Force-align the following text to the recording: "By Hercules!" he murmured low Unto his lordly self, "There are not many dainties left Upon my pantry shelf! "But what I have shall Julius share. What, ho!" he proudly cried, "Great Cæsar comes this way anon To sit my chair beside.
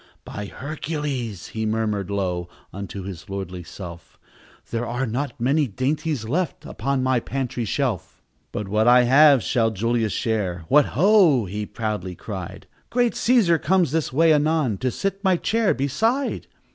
"By 0.25 0.45
Hercules!" 0.47 1.49
he 1.49 1.63
murmured 1.67 2.09
low 2.09 2.49
Unto 2.73 3.03
his 3.03 3.29
lordly 3.29 3.61
self, 3.61 4.17
"There 4.71 4.87
are 4.87 5.05
not 5.05 5.39
many 5.39 5.67
dainties 5.67 6.27
left 6.27 6.65
Upon 6.65 7.03
my 7.03 7.19
pantry 7.19 7.65
shelf! 7.65 8.23
"But 8.51 8.67
what 8.67 8.87
I 8.87 9.03
have 9.03 9.43
shall 9.43 9.69
Julius 9.69 10.11
share. 10.11 10.65
What, 10.69 10.85
ho!" 10.97 11.45
he 11.45 11.67
proudly 11.67 12.15
cried, 12.15 12.65
"Great 12.89 13.13
Cæsar 13.13 13.61
comes 13.61 13.91
this 13.91 14.11
way 14.11 14.33
anon 14.33 14.79
To 14.79 14.89
sit 14.89 15.23
my 15.23 15.37
chair 15.37 15.71
beside. 15.71 16.47